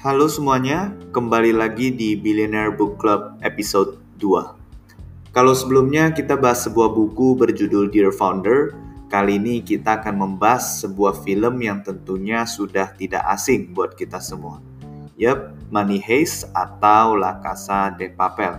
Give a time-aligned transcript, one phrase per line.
[0.00, 5.28] Halo semuanya, kembali lagi di Billionaire Book Club episode 2.
[5.28, 8.72] Kalau sebelumnya kita bahas sebuah buku berjudul Dear Founder,
[9.12, 14.64] kali ini kita akan membahas sebuah film yang tentunya sudah tidak asing buat kita semua.
[15.20, 18.56] Yap, Money Heist atau La Casa de Papel.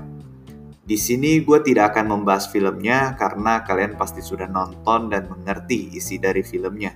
[0.85, 6.21] Di sini gue tidak akan membahas filmnya karena kalian pasti sudah nonton dan mengerti isi
[6.21, 6.93] dari filmnya.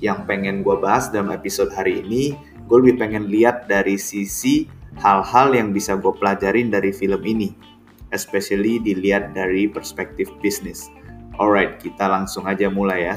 [0.00, 4.68] Yang pengen gue bahas dalam episode hari ini gue lebih pengen lihat dari sisi
[5.00, 7.56] hal-hal yang bisa gue pelajarin dari film ini,
[8.12, 10.92] especially dilihat dari perspektif bisnis.
[11.40, 13.16] Alright, kita langsung aja mulai ya.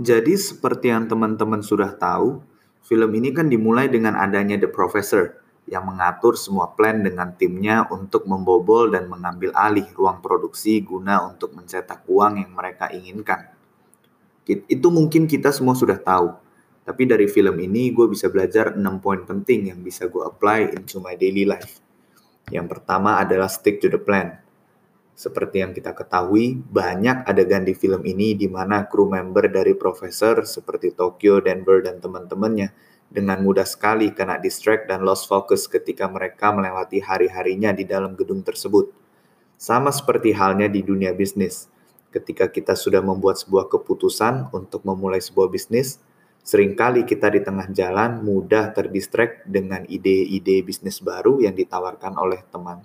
[0.00, 2.42] Jadi seperti yang teman-teman sudah tahu,
[2.82, 5.38] film ini kan dimulai dengan adanya The Professor,
[5.70, 11.54] yang mengatur semua plan dengan timnya untuk membobol dan mengambil alih ruang produksi guna untuk
[11.54, 13.54] mencetak uang yang mereka inginkan.
[14.44, 16.34] Itu mungkin kita semua sudah tahu,
[16.82, 20.98] tapi dari film ini gue bisa belajar 6 poin penting yang bisa gue apply into
[20.98, 21.78] my daily life.
[22.50, 24.42] Yang pertama adalah stick to the plan.
[25.14, 30.42] Seperti yang kita ketahui, banyak adegan di film ini di mana kru member dari profesor
[30.42, 32.74] seperti Tokyo, Denver, dan teman-temannya
[33.10, 38.46] dengan mudah sekali kena distract dan lost focus ketika mereka melewati hari-harinya di dalam gedung
[38.46, 38.94] tersebut.
[39.58, 41.66] Sama seperti halnya di dunia bisnis.
[42.14, 45.98] Ketika kita sudah membuat sebuah keputusan untuk memulai sebuah bisnis,
[46.40, 52.40] sering kali kita di tengah jalan mudah terdistract dengan ide-ide bisnis baru yang ditawarkan oleh
[52.48, 52.80] teman.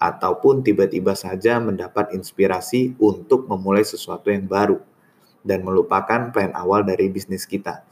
[0.00, 4.80] Ataupun tiba-tiba saja mendapat inspirasi untuk memulai sesuatu yang baru
[5.44, 7.89] dan melupakan plan awal dari bisnis kita.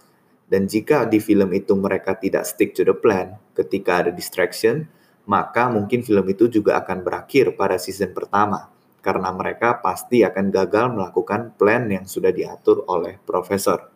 [0.48, 4.88] Dan jika di film itu mereka tidak stick to the plan ketika ada distraction,
[5.28, 8.72] maka mungkin film itu juga akan berakhir pada season pertama
[9.04, 13.88] karena mereka pasti akan gagal melakukan plan yang sudah diatur oleh profesor.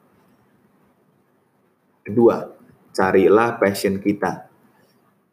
[2.05, 2.49] Kedua,
[2.93, 4.51] carilah passion kita.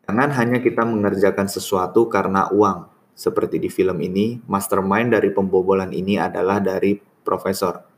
[0.06, 2.90] Jangan hanya kita mengerjakan sesuatu karena uang.
[3.13, 7.88] Seperti di film ini, mastermind dari pembobolan ini adalah dari profesor.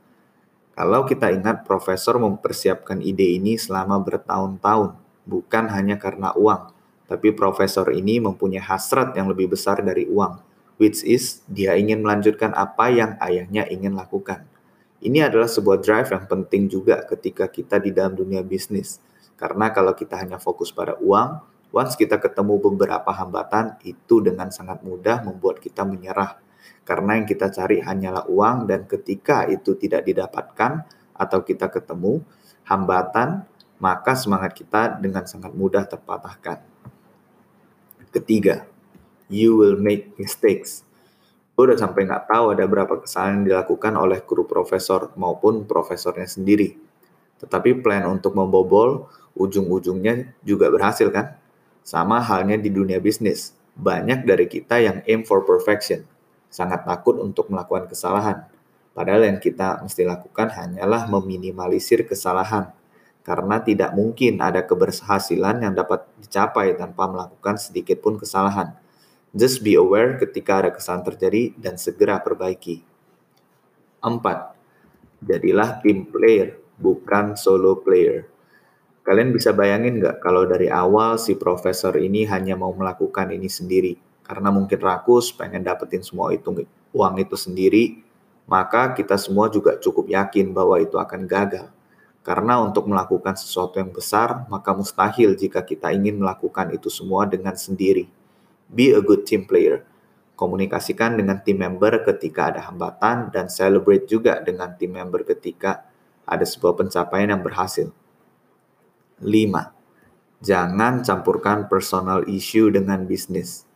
[0.72, 4.96] Kalau kita ingat profesor mempersiapkan ide ini selama bertahun-tahun,
[5.28, 6.72] bukan hanya karena uang,
[7.04, 10.40] tapi profesor ini mempunyai hasrat yang lebih besar dari uang,
[10.80, 14.48] which is dia ingin melanjutkan apa yang ayahnya ingin lakukan.
[15.04, 18.96] Ini adalah sebuah drive yang penting juga ketika kita di dalam dunia bisnis.
[19.36, 24.80] Karena kalau kita hanya fokus pada uang, once kita ketemu beberapa hambatan, itu dengan sangat
[24.80, 26.40] mudah membuat kita menyerah
[26.82, 30.82] karena yang kita cari hanyalah uang dan ketika itu tidak didapatkan
[31.14, 32.22] atau kita ketemu
[32.66, 33.46] hambatan,
[33.82, 36.62] maka semangat kita dengan sangat mudah terpatahkan.
[38.12, 38.68] Ketiga,
[39.32, 40.84] you will make mistakes.
[41.56, 46.28] Gue udah sampai nggak tahu ada berapa kesalahan yang dilakukan oleh kru profesor maupun profesornya
[46.28, 46.76] sendiri.
[47.40, 51.36] Tetapi plan untuk membobol ujung-ujungnya juga berhasil kan?
[51.82, 53.56] Sama halnya di dunia bisnis.
[53.72, 56.04] Banyak dari kita yang aim for perfection,
[56.52, 58.44] sangat takut untuk melakukan kesalahan.
[58.92, 62.68] Padahal yang kita mesti lakukan hanyalah meminimalisir kesalahan,
[63.24, 68.76] karena tidak mungkin ada keberhasilan yang dapat dicapai tanpa melakukan sedikit pun kesalahan.
[69.32, 72.84] Just be aware ketika ada kesalahan terjadi dan segera perbaiki.
[74.04, 75.24] 4.
[75.24, 78.28] Jadilah team player, bukan solo player.
[79.00, 83.96] Kalian bisa bayangin nggak kalau dari awal si profesor ini hanya mau melakukan ini sendiri,
[84.32, 86.64] karena mungkin rakus pengen dapetin semua itu
[86.96, 88.00] uang itu sendiri,
[88.48, 91.68] maka kita semua juga cukup yakin bahwa itu akan gagal.
[92.24, 97.52] Karena untuk melakukan sesuatu yang besar, maka mustahil jika kita ingin melakukan itu semua dengan
[97.52, 98.08] sendiri.
[98.72, 99.84] Be a good team player.
[100.32, 105.84] Komunikasikan dengan tim member ketika ada hambatan dan celebrate juga dengan tim member ketika
[106.24, 107.92] ada sebuah pencapaian yang berhasil.
[109.20, 109.28] 5.
[110.40, 113.68] Jangan campurkan personal issue dengan bisnis.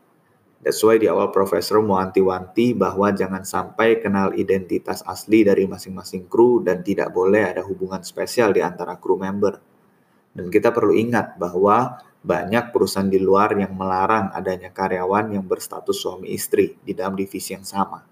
[0.56, 6.26] That's why di awal profesor mau anti-wanti bahwa jangan sampai kenal identitas asli dari masing-masing
[6.26, 9.61] kru dan tidak boleh ada hubungan spesial di antara kru member.
[10.32, 16.03] Dan kita perlu ingat bahwa banyak perusahaan di luar yang melarang adanya karyawan yang berstatus
[16.03, 18.03] suami istri di dalam divisi yang sama.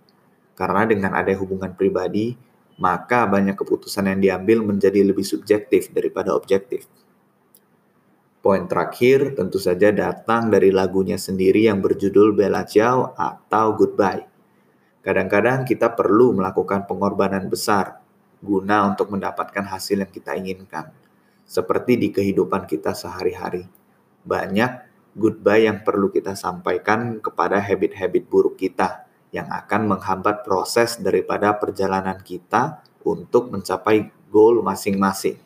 [0.55, 2.31] Karena dengan ada hubungan pribadi,
[2.79, 6.87] maka banyak keputusan yang diambil menjadi lebih subjektif daripada objektif.
[8.45, 14.29] Poin terakhir tentu saja datang dari lagunya sendiri yang berjudul Bella Ciao atau Goodbye.
[15.01, 18.05] Kadang-kadang kita perlu melakukan pengorbanan besar
[18.45, 20.93] guna untuk mendapatkan hasil yang kita inginkan.
[21.49, 23.65] Seperti di kehidupan kita sehari-hari.
[24.29, 24.73] Banyak
[25.17, 32.21] goodbye yang perlu kita sampaikan kepada habit-habit buruk kita yang akan menghambat proses daripada perjalanan
[32.21, 35.41] kita untuk mencapai goal masing-masing.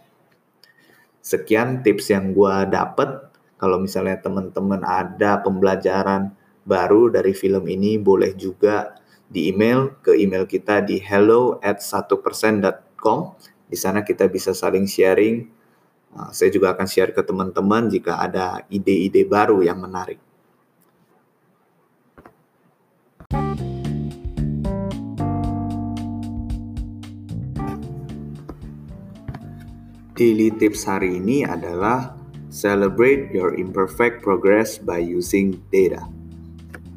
[1.22, 3.28] Sekian tips yang gue dapet.
[3.58, 6.30] Kalau misalnya teman-teman ada pembelajaran
[6.62, 8.94] baru dari film ini, boleh juga
[9.28, 13.18] di email ke email kita di hello at 1%.com.
[13.68, 15.44] Di sana kita bisa saling sharing.
[16.08, 20.16] Uh, saya juga akan share ke teman-teman jika ada ide-ide baru yang menarik.
[30.18, 32.18] Daily tips hari ini adalah
[32.50, 36.10] celebrate your imperfect progress by using data.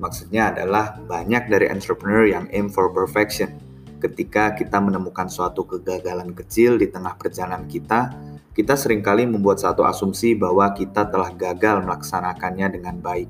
[0.01, 3.61] Maksudnya adalah banyak dari entrepreneur yang aim for perfection.
[4.01, 8.09] Ketika kita menemukan suatu kegagalan kecil di tengah perjalanan kita,
[8.57, 13.29] kita sering kali membuat satu asumsi bahwa kita telah gagal melaksanakannya dengan baik.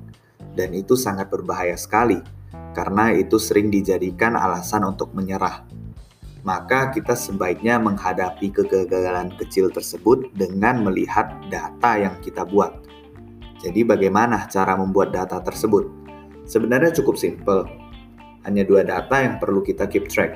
[0.56, 2.16] Dan itu sangat berbahaya sekali,
[2.72, 5.81] karena itu sering dijadikan alasan untuk menyerah
[6.42, 12.82] maka kita sebaiknya menghadapi kegagalan kecil tersebut dengan melihat data yang kita buat.
[13.62, 15.86] Jadi bagaimana cara membuat data tersebut?
[16.42, 17.70] Sebenarnya cukup simpel.
[18.42, 20.34] Hanya dua data yang perlu kita keep track.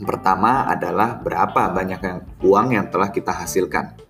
[0.00, 4.00] Yang pertama adalah berapa banyak yang uang yang telah kita hasilkan.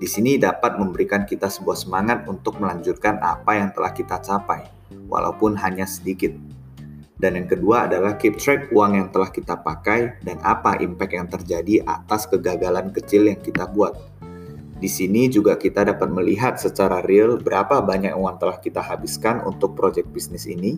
[0.00, 4.64] Di sini dapat memberikan kita sebuah semangat untuk melanjutkan apa yang telah kita capai,
[5.08, 6.55] walaupun hanya sedikit.
[7.16, 11.28] Dan yang kedua adalah keep track uang yang telah kita pakai dan apa impact yang
[11.32, 13.96] terjadi atas kegagalan kecil yang kita buat.
[14.76, 19.72] Di sini juga kita dapat melihat secara real berapa banyak uang telah kita habiskan untuk
[19.72, 20.76] proyek bisnis ini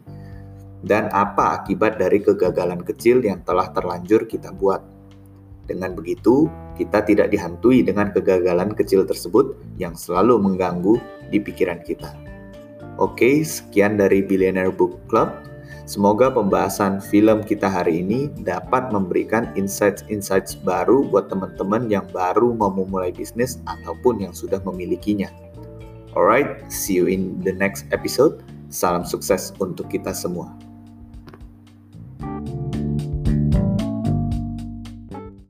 [0.86, 4.78] dan apa akibat dari kegagalan kecil yang telah terlanjur kita buat.
[5.66, 6.46] Dengan begitu,
[6.78, 10.96] kita tidak dihantui dengan kegagalan kecil tersebut yang selalu mengganggu
[11.28, 12.14] di pikiran kita.
[12.96, 15.28] Oke, sekian dari Billionaire Book Club.
[15.88, 22.68] Semoga pembahasan film kita hari ini dapat memberikan insights-insights baru buat teman-teman yang baru mau
[22.68, 25.32] memulai bisnis ataupun yang sudah memilikinya.
[26.12, 28.44] Alright, see you in the next episode.
[28.68, 30.52] Salam sukses untuk kita semua.